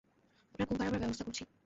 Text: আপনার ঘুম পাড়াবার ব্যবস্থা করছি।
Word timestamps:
আপনার 0.51 0.67
ঘুম 0.67 0.77
পাড়াবার 0.77 0.99
ব্যবস্থা 0.99 1.23
করছি। 1.23 1.43